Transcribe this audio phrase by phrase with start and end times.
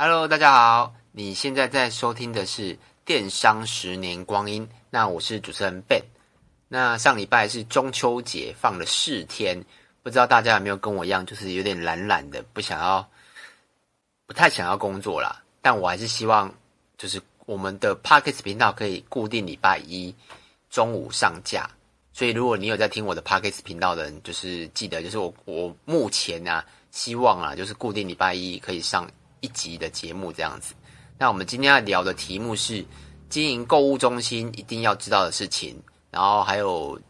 [0.00, 2.74] Hello，大家好，你现在在收听的是
[3.04, 6.04] 《电商十年光阴》，那我是主持人 Ben。
[6.68, 9.60] 那上礼拜是中秋节，放了四天，
[10.04, 13.10] 不知道大家有没有跟我一样，就是有点懒懒的，不想要，
[14.24, 15.42] 不太想要工作啦。
[15.60, 16.54] 但我还是希望，
[16.96, 20.14] 就是我们的 Podcast 频道可以固定礼拜一
[20.70, 21.68] 中午上架。
[22.12, 29.10] 所以，如果你有在听我的 Podcast 频道的人，就是记得，就是我我目前啊，希望啊，就是固定礼拜一可以上。
[29.40, 30.74] 一集的节目这样子，
[31.18, 32.84] 那我们今天要聊的题目是
[33.28, 37.00] 经营购物中心一定要知道的事情，然后还有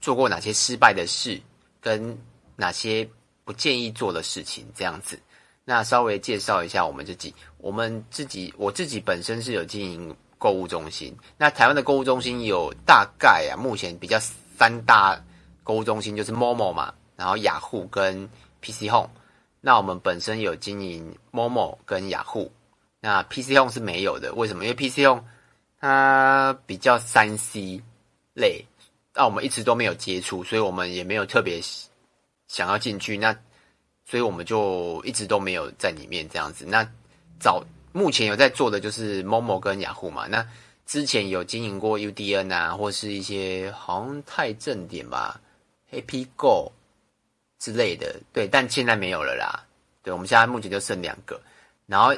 [0.00, 1.40] 做过哪些失败的事，
[1.80, 2.16] 跟
[2.56, 3.08] 哪些
[3.44, 5.18] 不建议做的事情这样子。
[5.64, 11.16] 那稍微介绍一下我们自己，我们自己我自己本身是有经营购物中心。
[11.38, 14.18] 那台湾的购物中心有大概啊，目前比较
[14.58, 15.22] 三大
[15.62, 18.28] 购物中心就是 Momo 嘛，然后雅虎跟
[18.60, 19.10] PC Home。
[19.64, 22.50] 那我们本身有经营 Momo 跟雅虎，
[22.98, 24.34] 那 PC Home 是没有的。
[24.34, 24.64] 为什么？
[24.64, 25.24] 因为 PC Home
[25.78, 27.80] 它比较三 C
[28.34, 28.64] 类，
[29.14, 31.60] 那我们一直都没有接触，所以我们也没有特别
[32.48, 33.16] 想要进去。
[33.16, 33.32] 那
[34.04, 36.64] 所以我们就一直都没有在里面这样子。
[36.66, 36.84] 那
[37.38, 40.26] 早目前有在做的就是 Momo 跟雅虎嘛。
[40.26, 40.44] 那
[40.86, 45.40] 之前有经营过 UDN 啊，或是一些好像太正点吧
[45.92, 46.72] ，Happy Go。
[47.62, 49.64] 之类的，对，但现在没有了啦。
[50.02, 51.40] 对，我们现在目前就剩两个，
[51.86, 52.12] 然后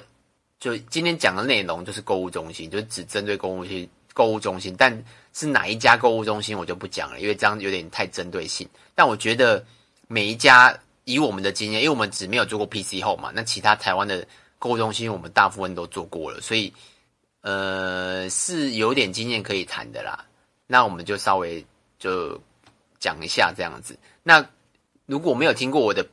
[0.59, 8.67] 就今天讲的内容就是购物中心，就只针对购物去购物中心，但是哪一家购物中心我就不讲了，因为这样有点太针对性。
[8.95, 9.63] 但我觉得
[10.09, 14.27] 每一家以我们的经验，因为我们只没有做过 PC 后嘛，那其他台湾的
[14.59, 16.73] 购物中心我们大部分都做过了，所以
[17.43, 20.25] 呃是有点经验可以谈的啦。
[20.67, 21.63] 那我们就稍微
[21.99, 22.41] 就
[22.99, 24.43] 讲一下这样子，那。
[25.07, 26.07] 如果没有听过我的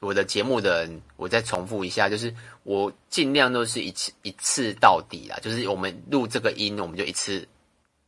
[0.00, 7.46] 我的节目的人，我再重复一下，就是我尽量都是一次一次到底啦，就是我们录这个音，我们就一次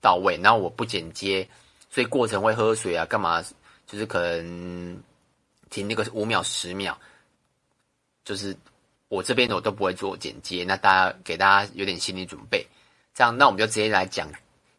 [0.01, 1.49] 到位，然后我不剪接，
[1.89, 3.45] 所以过程会喝水啊，干嘛，
[3.87, 5.01] 就是可能
[5.71, 6.99] 停那个五秒十秒，
[8.25, 8.57] 就是
[9.09, 12.67] 我这边我都不会做剪接，那大家给大家有点心理准备，
[13.15, 14.29] 这样，那我们就直接来讲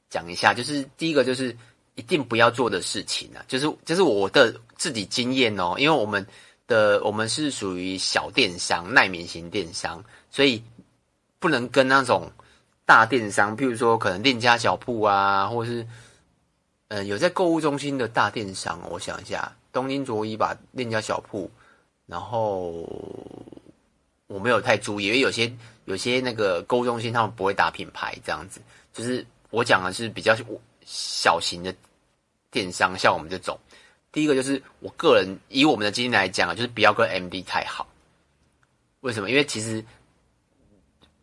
[0.09, 1.55] 讲一下，就是第一个就是。
[1.95, 6.25] 一定不要做的事情啊，就是就是我的自己经验哦，因为我们
[6.67, 10.61] 的我们是属于小电商、耐免型电商，所以
[11.39, 12.31] 不能跟那种
[12.85, 15.87] 大电商，譬如说可能链家小铺啊，或者是
[16.89, 21.49] 嗯、有在购物中心的大电商，我想一下，东京卓衣吧，链家小铺，
[22.05, 22.71] 然后
[24.27, 25.51] 我没有太注意，因为有些
[25.85, 28.61] 有些那个购物中心他们不会打品牌，这样子，
[28.93, 30.35] 就是我讲的是比较
[30.85, 31.73] 小型的
[32.55, 33.59] 电商，像我们这种，
[34.13, 37.85] 第一个就是我个人以我们的经验来讲啊，就是不要跟 MD 太好。
[39.01, 39.29] 为什么？
[39.29, 39.83] 因为其实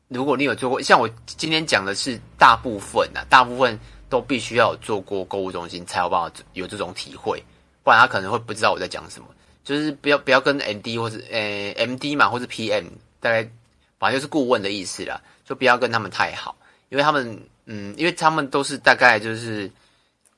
[0.09, 7.43] 如果你有做过，像我今天讲的是大部分啊，大部分都必须要有做过购物中心才有办法有这种体会，
[7.83, 9.27] 不然他可能会不知道我在讲什么。
[9.65, 12.85] 就是不要不要跟 MD 或是呃 MD 嘛，或是 PM，
[13.21, 13.51] 大概
[13.99, 16.55] 反正就是顾问的意思啦，就不要跟他们太好，
[16.91, 17.41] 因为他们。
[17.65, 19.71] 嗯，因为他们都是大概就是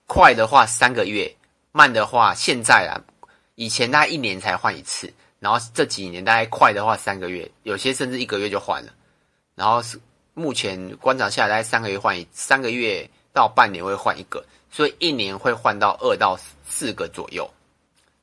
[0.06, 1.34] 快的话三个月，
[1.72, 3.00] 慢的话现在啊，
[3.54, 8.92] 以前大概一年才换一次，然后这几年大概快的话三个月，有些甚至一个月就换了，
[9.54, 9.98] 然后是
[10.34, 16.38] 目前观察下来大概三个月换一，三个月到半年会换一个，所以一年会换到二到
[16.68, 17.48] 四个左右，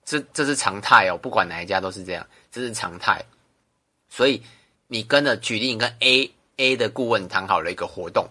[0.05, 3.23] 这这是常态哦，不管哪一家都是这样，这是常态，
[4.07, 4.41] 所以
[4.87, 8.29] 你跟了举例，跟 A A 的顾问谈好了一个活动。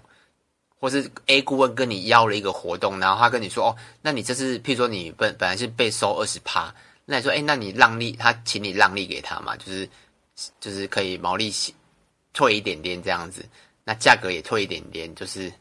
[0.80, 6.74] 或是 A 顾问跟你邀了一个活动，然后他跟你说：“哦，那你这是，譬如说你本本来是被收二十趴，
[7.04, 9.86] 那你说，哎，那你让利，他请你让利给他嘛，就是
[10.58, 11.52] 就是可以毛利
[12.32, 13.44] 退一点点这样子，
[13.84, 15.52] 那价格也退一点点，就是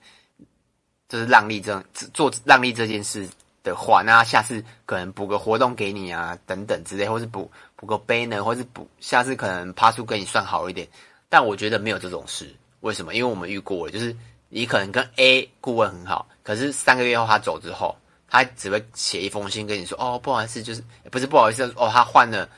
[1.10, 3.28] 就是让利这做让利这件事
[3.62, 10.88] 的话，那下次可能补个活动给你啊，等等之类，或是补补个 banner，或是补下次可能趴数跟你算好一点。
[11.28, 13.14] 但我觉得没有这种事，为什么？
[13.16, 14.16] 因为我们遇过了，就是。
[14.50, 17.96] 你可能跟 A 顾问很好，可是三个月后他走之后，
[18.28, 22.50] 他只会写一封信跟你说：“哦，不好意思，就是不是不好意思哦，他换了，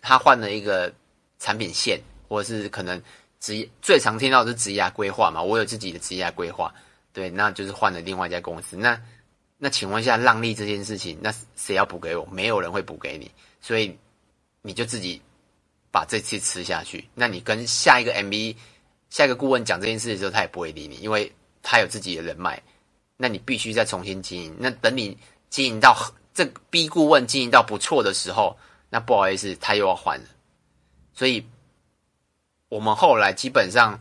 [0.00, 0.92] 他换了一个
[1.40, 3.02] 产品线，或者是可能
[3.40, 5.42] 职最常听到的是职业规划嘛。
[5.42, 6.72] 我有自己的职业规划，
[7.12, 8.76] 对，那就是换了另外一家公司。
[8.76, 9.00] 那
[9.58, 12.24] 那请问一下，让利这件事情，那谁要补给我？
[12.26, 13.28] 没有人会补给你，
[13.60, 13.98] 所以
[14.60, 15.20] 你就自己
[15.90, 17.08] 把这次吃下去。
[17.14, 18.56] 那你跟下一个 MB。
[19.12, 21.30] 下一个顾问讲这件事的时候，他也不会理你，因为
[21.62, 22.60] 他有自己的人脉。
[23.18, 24.56] 那你必须再重新经营。
[24.58, 25.14] 那等你
[25.50, 25.94] 经营到
[26.32, 28.56] 这 B 顾问经营到不错的时候，
[28.88, 30.24] 那不好意思，他又要换了。
[31.12, 31.46] 所以，
[32.70, 34.00] 我们后来基本上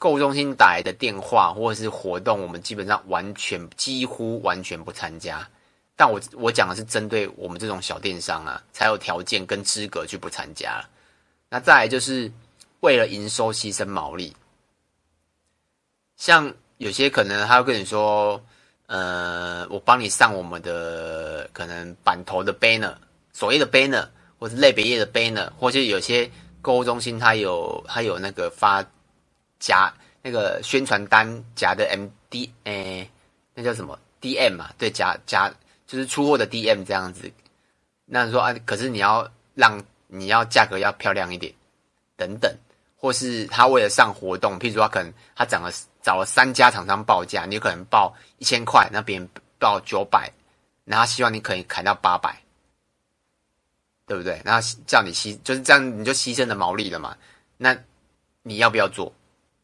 [0.00, 5.48] 购物中心打来的电话或者是活动，我们基本上完全几乎完全不参加。
[5.94, 10.84] 但我我讲的是针对我们这种小电商啊，才有条件跟资格去不参加。
[11.48, 12.30] 那再来就是
[12.80, 14.34] 为了营收牺牲毛利，
[16.16, 18.42] 像有些可能他会跟你说，
[18.86, 22.94] 呃，我帮你上我们的可能版头的 banner，
[23.32, 26.30] 首页的 banner，或是类别页的 banner，或是有些
[26.60, 28.84] 购物中心它有它有那个发
[29.58, 29.92] 夹
[30.22, 33.10] 那个宣传单夹的 MD，诶，
[33.54, 34.70] 那叫什么 DM 嘛？
[34.78, 35.52] 对，夹夹。
[35.86, 37.28] 就是出货的 DM 这样子，
[38.04, 41.52] 那你说啊，可是你要让你要价格要漂亮一点，
[42.16, 42.56] 等等，
[43.00, 49.26] 或是他为了上活动，譬如说他可能他找了找了三家厂商报价，你可能报一千块，那别人
[49.58, 50.30] 报九百，
[50.84, 52.38] 然后希望你可以砍到八百，
[54.06, 54.38] 对不对？
[54.44, 57.16] 然后叫你牺就是这样，你就牺牲了毛利了嘛？
[57.56, 57.74] 那
[58.42, 59.10] 你要不要做？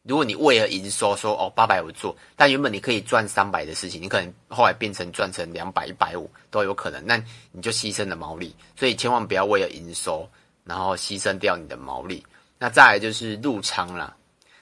[0.01, 10.27] 如果你为了营收说哦八百五做，但原本你可以赚三百的事情，你可能后来变成赚成两百一百五都有可能，那你就牺牲了毛利，所以千万不要为了营收，
[10.63, 12.25] 然后牺牲掉你的毛利。
[12.59, 14.15] 那再来就是入仓啦，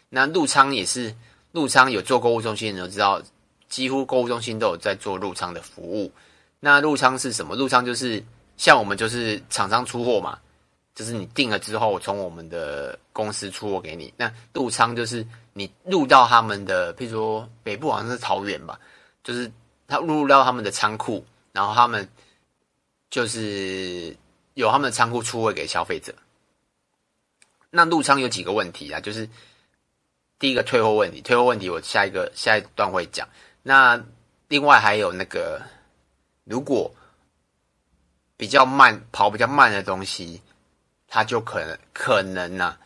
[0.09, 1.15] 那入仓也是
[1.51, 3.21] 入仓有做购物中心的人都知道，
[3.69, 6.11] 几乎购物中心都有在做入仓的服务。
[6.59, 7.55] 那入仓是什么？
[7.55, 8.23] 入仓就是
[8.57, 10.39] 像我们就是厂商出货嘛。
[10.93, 14.13] 就是你订了之后，从我们的公司出货给你。
[14.15, 18.79] 那入仓就是你入到他们的，譬如说北部好像是桃园吧，
[19.21, 19.51] 就是
[19.89, 22.07] 他入到他们的仓库，然后他们
[23.09, 24.15] 就是
[24.53, 26.15] 有他们的仓库出货给消费者。
[27.75, 28.99] 那入仓有几个问题啊？
[28.99, 29.29] 就是
[30.39, 33.27] 第一个退货问题，退货问题我下一个下一段会讲。
[33.61, 34.03] 那
[34.47, 35.61] 另外还有那个，
[36.43, 36.95] 如果
[38.37, 40.41] 比较慢跑比较慢的东西。
[41.07, 42.77] 他就可能可能呢、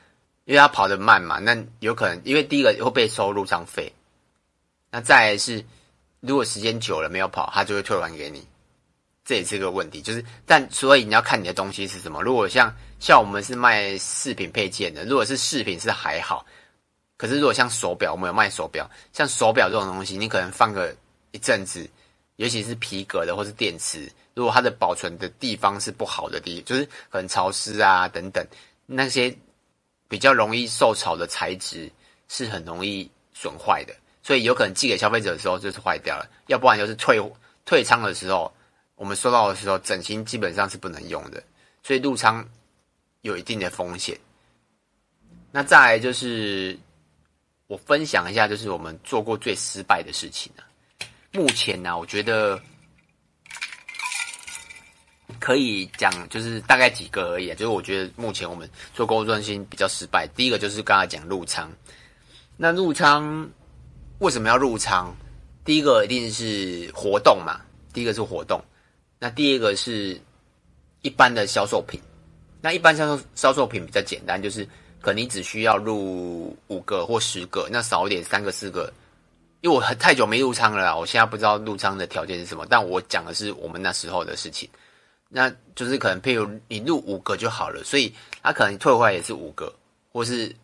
[0.45, 3.91] 因为他跑得慢嘛，那有可能因为第一个会被收入仓费，
[4.91, 5.65] 那再来是
[6.19, 8.45] 如果时间久了没有跑，他就会退还给你，
[9.29, 10.01] 这也是个问题。
[10.01, 12.19] 就是但所以你要看你的东西是什么。
[12.23, 16.43] 如果像像我们是卖饰品配件的，如果是饰品是还好，
[17.15, 20.95] 可是如果像手表，我们有卖手表，像手表这种东西，你可能放个
[21.29, 21.87] 一阵子，
[22.37, 24.11] 尤其是皮革的或是电池。
[24.33, 28.43] 如果它的保存的地方是不好的地，就是很潮湿啊等等，
[28.87, 29.31] 那些
[30.07, 31.91] 比较容易受潮的材质
[32.29, 33.93] 是很容易损坏的，
[34.23, 37.21] 所以有可能寄给消费者的时候就是坏掉了，要不然就是退
[37.63, 38.51] 退仓的时候，
[38.99, 41.41] 我们收到的时候整形基本上是不能用的，
[41.81, 42.45] 所以入仓
[43.21, 44.19] 有一定的风险。
[45.51, 46.77] 那再来就是
[47.67, 50.67] 我分享一下，就是我们做过最失败的事情啊。
[51.31, 52.61] 目前呢、啊，我觉得。
[55.39, 57.53] 可以讲，就是大概几个而已啊。
[57.53, 60.27] 就是我觉得目前我们做购物中心比较失败。
[60.35, 61.71] 第一个就是刚才讲入仓，
[62.57, 63.47] 那入仓
[64.17, 65.15] 为什么要入仓？
[65.63, 67.61] 第一个一定是活动嘛，
[67.93, 68.59] 第一个是活动。
[69.19, 70.19] 那第二个是
[71.01, 71.99] 一般的销售品。
[72.61, 74.65] 那一般销售销售品比较简单，就是
[75.01, 78.91] 可能你只需要入五个或十个，那少一点三个四个。
[79.61, 84.69] 因为我很太久没入仓了啦，我现在不知道入仓的条件是什么，但我讲的是我们那时候的事情。
[85.27, 89.71] 那就是可能，譬如你入五个就好了，所以他可能退回来也是五个，
[90.11, 90.55] 或是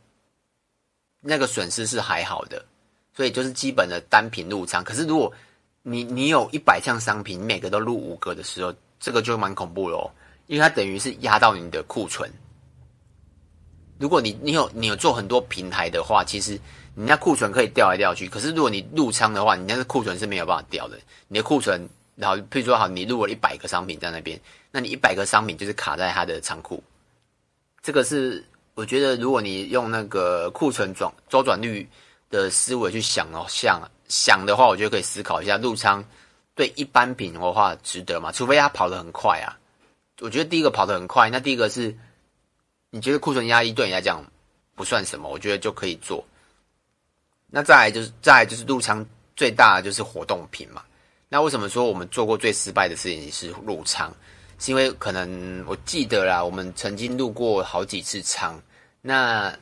[1.21, 2.65] 那个损失是还好的，
[3.13, 4.83] 所以就是基本的单品入仓。
[4.83, 5.31] 可是如果
[5.87, 10.09] 你你有一百项商品，你每个都入五个的时候，这个就蛮恐怖的哦，
[10.47, 12.27] 因为它等于是压到你的库存。
[13.99, 16.59] 如果你你有你有做很多平台的话，其实
[16.95, 18.27] 你那库存可以调来调去。
[18.27, 21.87] 可是如果你入仓的话，你那个库存是没有办法调的，你的库存。
[22.17, 24.39] 然后，譬如说，好，你入了一百个商品在那边，
[24.71, 26.81] 那你一百个商品就是卡在它的仓库。
[27.81, 28.41] 这个是
[28.73, 31.85] 我觉得，如果你用那个库存转周转率
[32.29, 36.03] 的思维去想哦，想想的话，我觉得可以思考一下，入仓
[36.53, 38.31] 对一般品的话值得吗？
[38.31, 39.57] 除非它跑得很快啊。
[40.21, 41.95] 我觉得第一个跑得很快，那第一个是
[42.89, 44.23] 你觉得库存压抑对你来讲
[44.75, 46.25] 不算什么，我觉得就可以做。
[47.47, 50.83] 那再来就是再来就是入仓最大的就是活动品嘛。
[51.27, 54.13] 那为什么说我们做过最失败的事情是入仓？
[54.57, 58.57] 是因为可能我记得啦，我们曾经入过好几次仓。
[59.01, 59.53] 那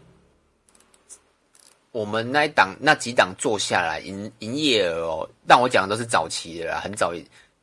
[1.93, 7.13] 我们那一档那几档做下来，营营业额哦，但我讲的都是早期的啦，很早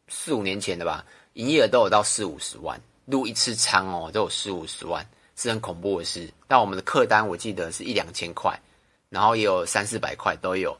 [0.06, 6.32] 四五年前的吧，营业额都有到四五十万，入一次仓哦都有四五十万，是很恐怖的事。
[6.46, 8.56] 但我们的客单我记得是一两千块，
[9.08, 10.78] 然后也有三四百块都有。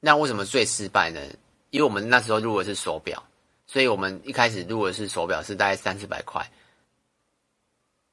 [0.00, 1.20] 那为什么最失败呢？
[1.68, 3.22] 因为我们那时候入的是手表，
[3.66, 6.50] 所以我们一开始入的是手表，是大概三四百块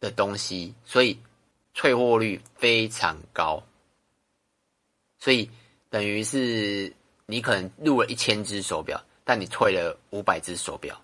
[0.01, 1.18] 的东西，所以
[1.74, 3.63] 退货率非常高，
[5.24, 5.48] 所以
[5.90, 6.92] 等于是
[7.28, 11.00] 你可能入了一千只手表，但你退了五百只手表，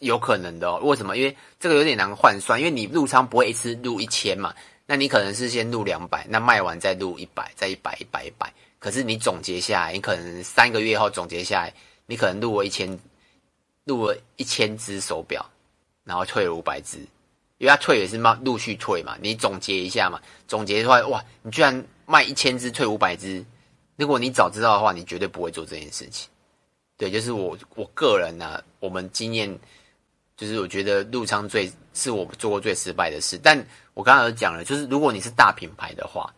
[0.00, 0.78] 有可能的哦。
[0.82, 1.16] 为什么？
[1.16, 4.54] 因为这个有点难换算，因为你入仓不会一次入一千嘛，
[4.84, 8.52] 那你可能是先入两百，那卖完再入一百，再一百一百一百。
[8.78, 13.00] 可是你总结下来，你可能三个月后总结下来，你可能入了一千，
[13.84, 15.44] 入了一千只手表，
[16.04, 16.98] 然后退了五百只。
[17.58, 23.42] 因为他退也是慢陆续退嘛，你总结一下嘛，总结出来哇，你居然卖一千只退五百只，
[23.96, 26.28] 如果你早知道的话，你绝对不会做这件事情。
[26.96, 29.58] 对，就是我我个人呢、我们经验
[30.36, 33.38] 就是我觉得入仓最是我做过最失败的事。
[33.42, 33.56] 但
[33.94, 36.32] 我刚刚有讲了，就是如果你是大品牌的话，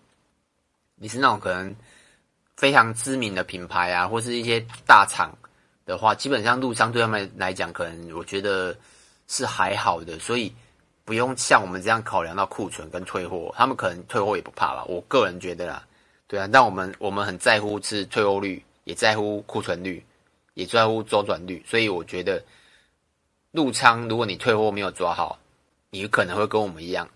[0.95, 1.75] 你是那种可能
[2.57, 5.37] 非常知名的品牌啊，或是一些大厂
[5.85, 8.77] 的话，基本上入仓对他们来讲，可能我觉得
[9.29, 10.55] 是还好的，所以。
[11.07, 14.85] 不用像我们这样考量到库存跟退货，他们可能退货也不怕吧？
[14.89, 15.87] 我个人觉得啦，
[16.29, 20.05] 对啊，但我们我们很在乎是退货率，也在乎库存率，
[20.55, 22.43] 也在乎周转率，所以我觉得
[23.53, 25.39] 入仓如果你退货没有抓好，
[25.91, 27.09] 你可能会跟我们一样，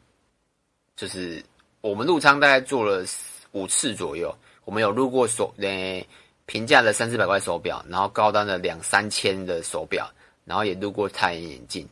[0.96, 1.44] 就是
[1.80, 3.04] 我们入仓大概做了
[3.52, 4.32] 五次左右，
[4.64, 6.06] 我们有入过手呃
[6.46, 10.08] 平价的三四百块手表，然后高端的两三千的手表，
[10.44, 11.88] 然后也入过太阳眼镜。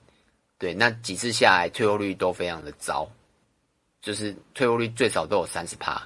[0.56, 3.08] 对，那几次下来退货率都非常的糟，
[4.00, 6.02] 就是退货率最少都有三十趴，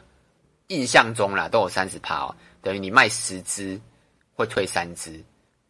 [0.73, 3.79] 印象中啦都有三十趴哦，等于你卖十只
[4.35, 5.23] 会退三只，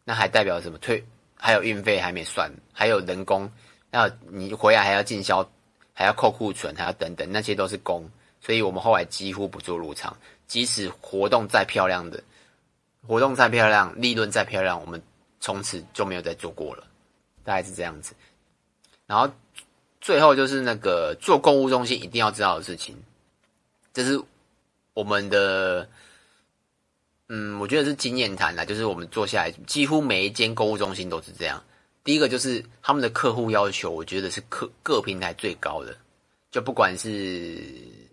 [0.04, 0.78] 那还代表什么？
[0.78, 1.04] 退
[1.34, 3.50] 还有运费还没算，还有人工，
[3.90, 5.50] 还有你回来还要进销，
[5.92, 8.08] 还要扣库存，还要等等，那些都是工，
[8.40, 10.16] 所以我们后来几乎不做入场，
[10.46, 12.22] 即使活动再漂亮的，
[13.06, 15.02] 活动再漂亮，利润再漂亮，我们
[15.40, 16.86] 从此就没有再做过了，
[17.42, 18.14] 大概是这样子。
[19.06, 19.28] 然后
[20.00, 22.96] 最后就是那个做购物中心一定要知道的事情，
[23.92, 24.22] 这是
[24.94, 25.88] 我们的，
[27.28, 28.64] 嗯，我觉得是经验谈啦。
[28.64, 31.62] 就是我们做下来，几乎每一间购物中心都是这样。
[32.04, 35.96] 第一个就是他们的客户要求，我觉得是各各平台最高的。
[36.50, 37.58] 就不管是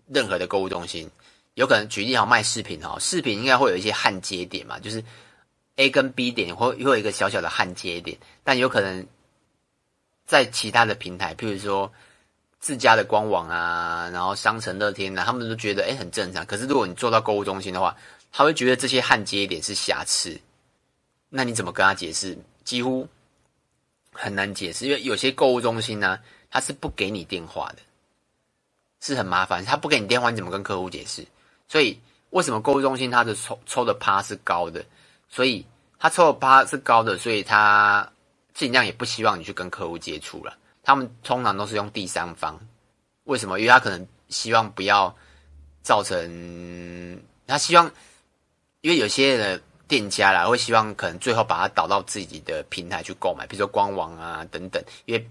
[0.06, 1.10] 任何的购物中心，
[1.54, 5.02] 有可能举例好卖饰品哈，饰品应该会有一些焊接点嘛，就是
[5.76, 9.06] A 跟 B 点会会有一个小小的焊接点，但有可能。
[10.26, 11.92] 在其他的平台，譬如说
[12.60, 16.46] 自家的官网啊，然后商城、乐天啊，他们都觉得诶很正常。
[16.46, 17.96] 可是如果你做到购物中心的话，
[18.30, 20.38] 他会觉得这些焊接点是瑕疵。
[21.28, 22.38] 那你怎么跟他解释？
[22.62, 23.08] 几乎
[24.12, 26.18] 很难解释，因为有些购物中心呢、
[26.50, 27.78] 他是不给你电话的，
[29.00, 29.64] 是很麻烦。
[29.64, 31.26] 他不给你电话，你怎么跟客户解释？
[31.66, 31.98] 所以
[32.30, 34.84] 为什么购物中心他的抽抽的趴是高的？
[35.28, 35.64] 所以
[35.98, 38.08] 他抽的趴是高的，所以他。
[38.52, 42.58] 尽量也不希望你去跟客户接触了，他们通常都是用第三方。
[43.24, 43.58] 为什么？
[43.58, 45.14] 因为他可能希望不要
[45.82, 47.90] 造成他希望，
[48.80, 55.30] 因为有些的店家啦会希望可能最后把它导到自己的平台去购买，比如说官网啊等等，因为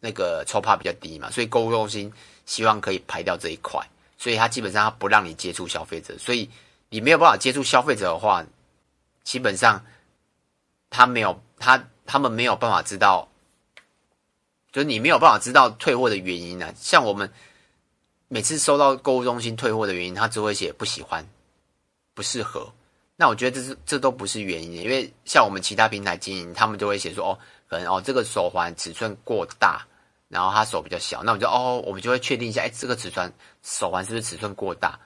[0.00, 2.12] 那个抽帕比较低嘛，所以购物中心
[2.44, 3.80] 希望可以排掉这一块，
[4.18, 6.50] 所以他基本上他不让你接触消费者，所以
[6.88, 8.44] 你没有办法接触消费者的话，
[9.24, 9.84] 基本上
[10.90, 11.82] 他没有他。
[12.12, 13.28] 他们没有办法知道，
[14.72, 16.72] 就是你没有办法知道退货的原因啊。
[16.76, 17.30] 像我们
[18.28, 21.26] 每次收到购物中心退货的原因，他只会写不喜欢、
[22.14, 22.72] 不适合。
[23.16, 29.86] 那我觉得这是这都不是原因，因为像我们其他平台经营，他们就会写说哦，可能哦这个手环尺寸过大，
[30.28, 33.30] 然后他手比较小，那我就哦我们就会确定一下，哎这个尺寸
[33.62, 34.98] 手环是不是尺寸过大，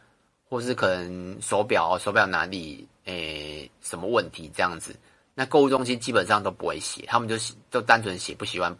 [0.49, 4.94] 或是可能手表手表哪里诶什么问题这样子。
[5.35, 7.37] 那购物中心基本上都不会写，他们就
[7.68, 8.78] 就单纯写不喜欢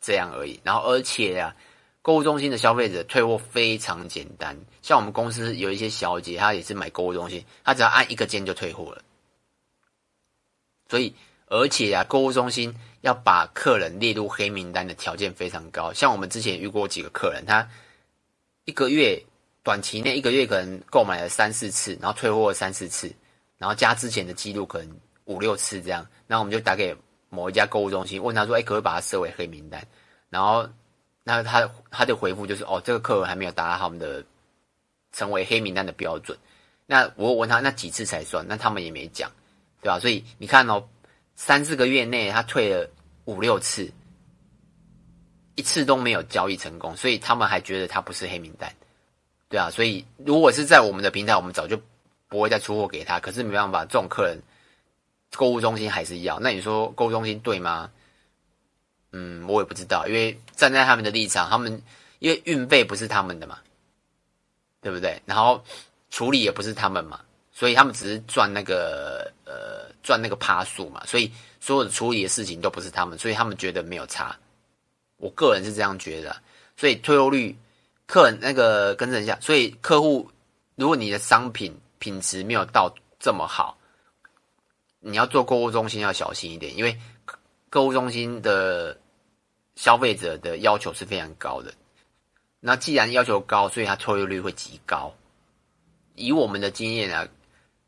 [0.00, 0.60] 这样而已。
[0.64, 1.54] 然后而且啊，
[2.02, 9.02] 购物中心的消费者退货非常简单，像我们公司有一些小姐，她也是买购物中心，她只要按一个键就退货了。
[10.88, 11.14] 所以
[11.46, 17.68] 而且啊，购物中心要把客人列入黑名单的条件非常高，像我们之前遇过几个客人，他
[18.64, 19.22] 一个月
[19.62, 23.14] 短期内一个月可能购买了三四次，然后退货三四次，
[23.58, 25.00] 然后加之前的记录可能。
[25.26, 26.92] 五六次这样，然后我们就打给
[27.30, 29.82] 某一家购物中心，问他说：“哎，可不可以把他设为黑名单？”
[30.28, 30.68] 然后，
[31.22, 34.22] 那他他的回复就是：“哦，这个客人还没有达到他们的
[35.12, 36.36] 成为黑名单的标准。”
[36.86, 39.30] 那我问他：“那几次才算？”那他们也没讲，
[39.80, 39.98] 对吧？
[40.00, 40.82] 所以你看哦，
[41.36, 42.90] 三四个月内他退了
[43.26, 43.88] 五六次，
[45.54, 48.74] 一次都没有交易成功，所以他们还觉得他不是黑名单，
[49.48, 49.70] 对啊。
[49.70, 51.80] 所以如果是在我们的平台，我们早就
[52.28, 53.20] 不会再出货给他。
[53.20, 54.36] 可是没办法，这种客人。
[55.36, 57.90] 购物中心还是要，那你说购物中心对吗？
[59.12, 61.82] 嗯，我也不知道，因为站在他们的立场，他们
[62.18, 63.58] 因为运费不是他们的嘛，
[64.80, 65.20] 对不对？
[65.26, 65.62] 然后
[66.10, 67.20] 处理也不是他们嘛，
[67.52, 74.36] 所以他们只是赚那个呃赚那个趴数嘛，所以所有的处理的事情都不是他们，所以他们觉得没有差。
[75.16, 76.36] 我个人是这样觉得，
[76.76, 77.56] 所以退货率，
[78.06, 80.30] 客人那个更正一下，所以客户
[80.76, 83.76] 如果你的商品品质没有到这么好，
[85.00, 86.96] 你要做购物中心要小心一点，因为
[87.68, 88.98] 购物中心的
[89.74, 91.72] 消费者的要求是非常高的。
[92.60, 95.14] 那既然要求高，所以它退货率会极高。
[96.14, 97.26] 以我们的经验啊，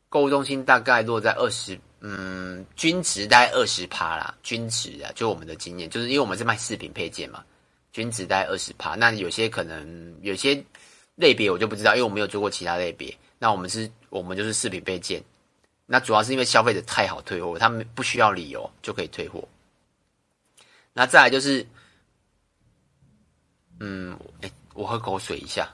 [0.09, 7.43] 购物中心大概落在二十，嗯，均值大概二十趴啦，均值啊，就我们的经验，就是因为我们是卖饰品配件嘛，
[7.91, 8.95] 均值大概二十趴。
[8.95, 10.63] 那有些可能有些
[11.13, 13.15] 类别我就不知道，因为我没有做过其他类别。
[13.37, 15.23] 那我们是，我们就是饰品配件。
[15.85, 19.47] 那主要是因为消费者太好退货，他们不需要理由就可以退货。
[20.93, 21.65] 那再来就是，
[23.79, 24.51] 嗯，哎。
[24.75, 25.71] 我喝口水一下。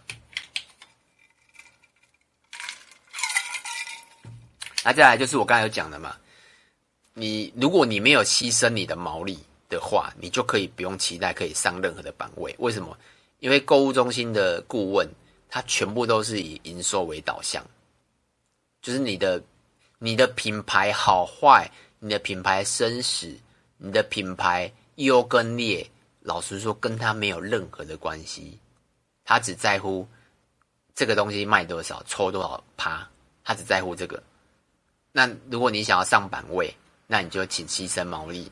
[4.83, 6.17] 那再来就是我刚才有讲的嘛，
[7.13, 9.39] 你如果你没有牺牲你的毛利
[9.69, 12.53] 的话，你就可以不用期待可以上任何的版位。
[12.59, 12.97] 为什么？
[13.39, 15.09] 因为购物中心的顾问
[15.47, 17.65] 他全部都是以营收为导向，
[18.81, 19.41] 就是你的
[19.99, 23.37] 你的品牌好坏，你的品牌生死，
[23.77, 25.85] 你的品牌优跟劣，
[26.21, 28.57] 老实说跟他没有任何的关系。
[29.25, 30.07] 他只在乎
[30.95, 33.07] 这个东西卖多少，抽多少趴，
[33.43, 34.23] 他只在乎这个。
[35.11, 36.73] 那如果你想要上版位，
[37.05, 38.49] 那你就请牺牲毛利。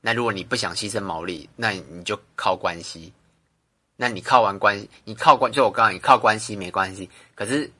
[0.00, 3.12] 那如果你不想牺牲毛利，那你就靠关系。
[3.96, 7.10] 那你靠完关系，你靠关，就我告诉，你靠关系没关系。
[7.34, 7.70] 可是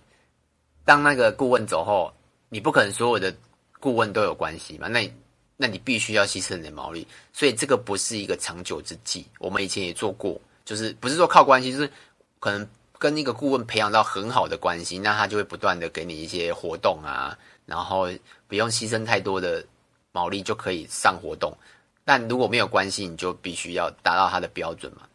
[0.84, 2.12] 当那个顾问走后，
[2.54, 3.34] 你不可能所有的
[3.80, 4.86] 顾问都有关系嘛？
[4.86, 5.12] 那
[5.56, 7.04] 那你必须要牺牲你的毛利。
[7.32, 9.26] 所以这个不是一个长久之计。
[9.38, 11.90] 我们以前也做过，就是不是说靠关系，就是。
[12.40, 12.68] 可能
[12.98, 18.06] 跟一个顾问培养到很好的关系，那他就会不断的给你一些活动啊，然后
[18.46, 19.64] 不用牺牲太多的
[20.12, 21.56] 毛利就可以上活动。
[22.04, 25.08] 但如果没有关系，你就必须要达到他的标准嘛。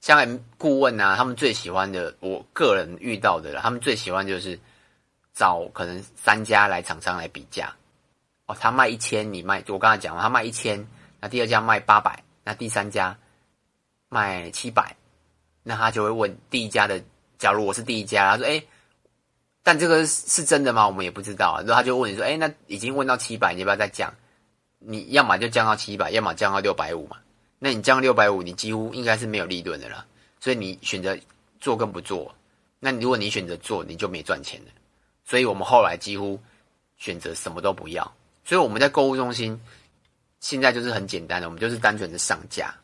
[0.00, 4.56] 像顾问啊，他们最喜欢的，我个人遇到的，他们最喜欢就是
[5.38, 7.72] 找可能三家来厂商来比价。
[8.46, 10.84] 哦，他卖一千，你卖，我刚才讲了，他卖一千，
[11.20, 13.16] 那第二家卖八百，那第三家
[14.08, 14.96] 卖七百。
[15.62, 17.00] 那他就会问第一家的，
[17.38, 18.60] 假如我是第一家，他说：“哎，
[19.62, 20.86] 但这个是真的吗？
[20.86, 24.12] 我们也不知道。”然后他就问你说：“哎，那已经问到七百，你要不要再降？
[24.78, 27.18] 你要么就降到七百，要么降到六百五嘛。
[27.58, 30.06] 那你降六百五，你几乎应该是没有利润的了。
[30.40, 31.16] 所以你选择
[31.60, 32.34] 做跟不做。
[32.80, 34.72] 那如果你选择做，你就没赚钱了。
[35.28, 36.40] 所以我们后来几乎
[36.96, 38.14] 选择什么都不要。
[38.46, 39.60] 所以我们在购物中心
[40.40, 42.74] 现在就是很简单的，我们就是单纯的上架、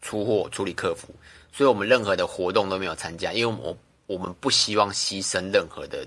[0.00, 1.14] 出货、处理客服。”
[1.54, 6.04] 所以我们任何的活动都没有参加，因为我我们不希望牺牲任何的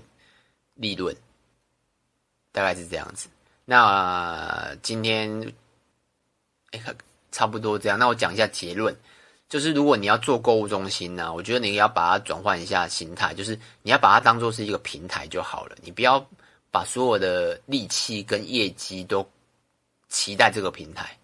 [0.74, 1.16] 利润，
[2.52, 3.28] 大概是这样子。
[3.64, 5.54] 那今天，
[6.72, 6.80] 哎，
[7.30, 7.96] 差不多这样。
[7.98, 8.94] 那我讲一下结论，
[9.48, 16.24] 就是如果你要做购物中心呢，我觉得你要把它转换一下心态，就是你要把它当做是一个平台就好了，你不要
[16.70, 19.28] 把所有的力气跟业绩都
[20.08, 21.16] 期待这个平台。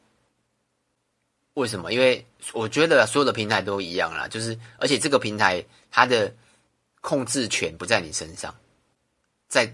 [1.55, 1.93] 为什么？
[1.93, 6.33] 因为我觉得所有的平台都一样啦，就是而且这个平台它的
[7.01, 8.55] 控制权不在你身上，
[9.49, 9.71] 在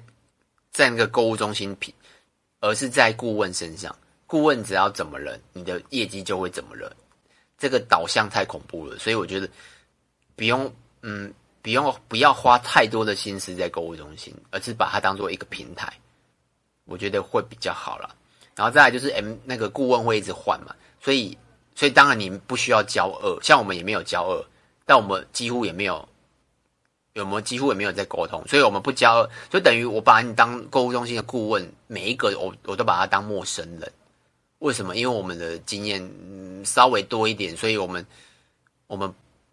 [0.73, 1.95] 在那个购物中心平，
[2.61, 3.95] 而是在顾问身上。
[4.27, 6.97] 顾问只要怎么了，你的业绩就会怎么了。
[7.59, 9.49] 这个导向太恐怖了，所以我觉得
[10.37, 15.93] 不用，嗯，不用不要花太多的心思在购物中心，而是把它当做一个平台，
[16.85, 18.15] 我觉得会比较好了。
[18.55, 21.37] 然后再来就是 M 那个顾问会一直换嘛，所以。
[21.79, 24.45] 所以当然你不需要交恶，像我们也没有交恶，
[24.85, 26.09] 但我们几乎也没有，
[27.13, 33.93] 有没有几乎也没有在沟通，所以我们不交恶，就等于我把你当购物中心的顾问，每一个我我都把他当陌生人。
[34.59, 34.97] 为什么？
[34.97, 38.07] 因为我们的经验、嗯、稍微多一点，所以我们
[38.87, 39.13] 我们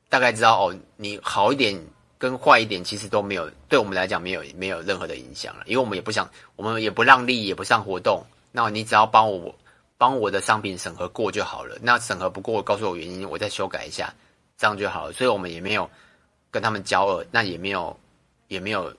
[0.10, 1.80] 大概知道哦，你好一点
[2.18, 9.56] 跟坏一点其实都没有，对我们来讲没有没有任何的影响了，因为我们也不想，我们也不让利，也不上活动，那你只要帮我。
[9.98, 11.78] 帮我的商品审核过就好了。
[11.82, 14.14] 那审核不过，告诉我原因，我再修改一下，
[14.58, 15.14] 这样就好了。
[15.14, 15.90] 所以我们也没有
[16.52, 17.98] 跟他们交恶，那也没有
[18.50, 18.94] 也没有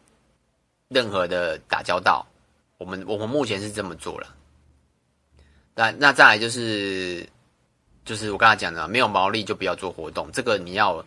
[0.88, 2.26] 任何的打交道。
[2.78, 4.34] 我们我们目前是这么做了。
[5.76, 7.24] 那那再来就是
[8.04, 10.28] 就是我刚才讲的，没有毛利就不要做活动。
[10.32, 11.04] 这个你要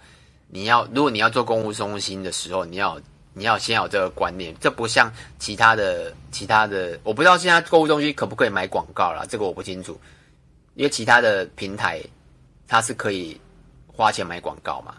[0.47, 2.97] 你要，如果你要做购物中心的时候，你要。
[3.31, 9.97] 你要先有这个观念，这不像其他的其他的，我不知道现在购物中心可不可以买广告啦，这个我不清楚，
[10.73, 12.01] 因为其他的平台
[12.67, 13.39] 它是可以
[13.87, 14.95] 花钱买广告嘛，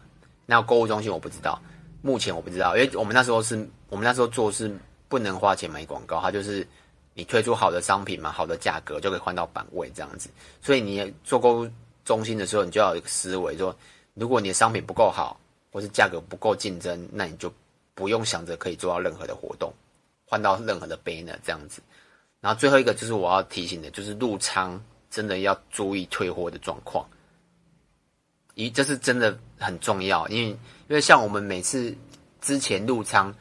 [0.46, 1.60] 那购物中心我不知道。
[2.00, 4.74] 目前我不知道，因为我们那时候是我们那时候做是
[5.08, 6.66] 不能花钱买广告，它就是
[7.14, 10.30] 你推出好的商品嘛，好的价格就可以换到版位这样子。
[10.62, 11.70] 所以你做购物
[12.04, 13.76] 中心的时候，你就要有一个思维，说
[14.14, 15.38] 如果你的商品不够好，
[15.72, 17.52] 或是价格不够竞争，那你就
[17.94, 19.72] 不用想着可以做到任何的活动，
[20.24, 21.82] 换到任何的 banner 这样子。
[22.40, 27.06] 然后最后一个就是我要提醒的，就是入仓真的要注意退货的状况。
[28.54, 30.56] 一，这是真的很重要，因为因
[30.88, 31.94] 为像我们每次
[32.40, 33.32] 之前入仓，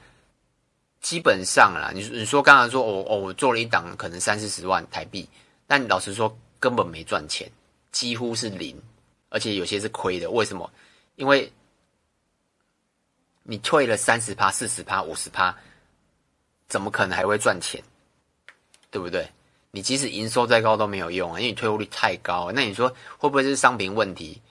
[1.01, 5.27] 基本上啦，你你说刚才说我哦，我做了一档可能三四十万台币，
[5.65, 7.49] 但老实说根本没赚钱，
[7.91, 8.75] 几乎是零，
[9.29, 10.29] 而且有些是亏的。
[10.29, 10.69] 为什么？
[11.15, 11.51] 因为
[13.43, 15.55] 你退了三十趴、四十趴、五十趴，
[16.67, 17.81] 怎么可能还会赚钱？
[18.91, 19.29] 对不对？
[19.71, 22.51] 你即使营收再高都没有用啊，因为你退货率太高。
[22.51, 24.41] 那你说会不会是商品问题？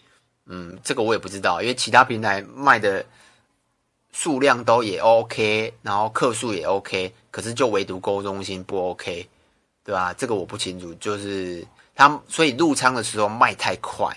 [0.46, 3.04] 嗯，这个我也不知道，因为其他平台卖的
[4.18, 9.28] 数量都也 OK，然后客数也 OK，可是就唯独购物中心不 OK，
[9.84, 10.12] 对吧？
[10.14, 14.12] 这个我不清楚，就是他所以入仓的时候卖太快，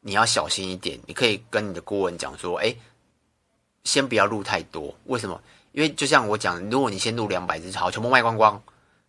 [0.00, 1.00] 你要小心一点。
[1.06, 2.76] 你可以跟你的顾问讲说，哎，
[3.84, 4.94] 先不要入太多。
[5.06, 5.40] 为什么？
[5.72, 8.62] 因为就像我讲，如果你先入两百只，好，全部卖光光，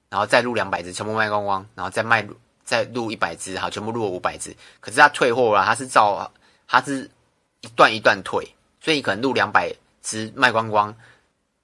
[0.07, 2.25] 然后再入两百只，全部卖光光，然后再卖
[2.63, 6.31] 再入一百只，好，全部入五百只，可是他退货了，他是照。
[6.65, 7.12] 他是
[7.59, 9.69] 一段一段退，所以可能入两百
[10.03, 10.95] 只卖光光，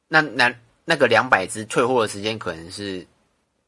[0.08, 0.52] 那那
[0.86, 3.06] 那个两百只退货的时间可能是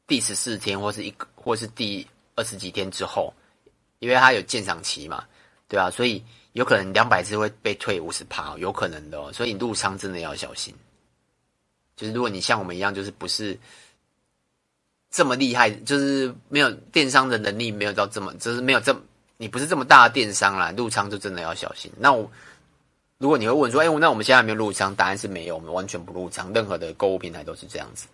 [0.08, 2.04] 第十四天，或是一个，或是第
[2.34, 3.32] 二十几天之后，
[4.00, 5.24] 因为它有鉴赏期嘛，
[5.68, 5.90] 对吧？
[5.90, 9.32] 所以有可能两百只会被退五十趴，有可能的哦。
[9.32, 10.74] 所以入仓真的要小心。
[11.94, 13.56] 就是如果你像我们一样，就是不是
[15.10, 19.00] 这么厉害，就是没有电商的能力，没有到这么，就是没有这么。
[19.36, 21.90] 你不是这么大的电商啦，入仓就真的要小心。
[21.98, 22.30] 那我，
[23.22, 24.92] 如果你会问说，哎、那我们现在还没有入仓？
[24.96, 28.08] 答案是没有，我们完全不入仓，任何的购物平台都是这样子。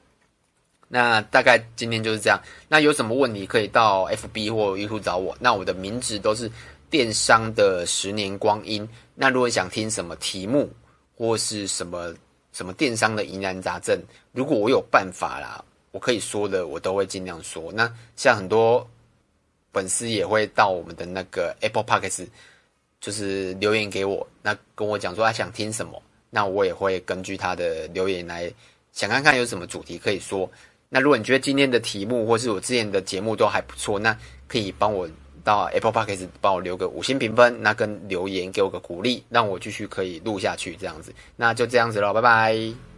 [0.86, 2.38] 那大概今天就是这样。
[2.68, 5.34] 那有什么问题可以到 FB 或 YouTube 找我。
[5.40, 6.50] 那我的名字都是
[6.90, 8.86] 电商的十年光阴。
[9.14, 10.70] 那如果想听什么题目
[11.16, 12.14] 或是什么
[12.52, 13.98] 什么电商的疑难杂症，
[14.32, 17.72] 如果我有办法啦，我可以说的，我都会尽量说。
[17.72, 18.86] 那像很多。
[19.70, 22.26] 粉丝也会到我们的那个 Apple Podcast，
[23.00, 28.52] 就是留言给我，那跟我讲说他想听什么，那我也会根据他的留言来
[28.92, 30.50] 想看看有什么主题可以说。
[30.88, 35.08] 那如果你觉得今天的题目或是我之前的节目都还不错，那可以帮我
[35.44, 41.12] 到 Apple Podcast 帮我留个五星评分，那跟留言给我个鼓励，让我继续可以录下去这样子。
[41.36, 42.97] 那就这样子喽，拜拜。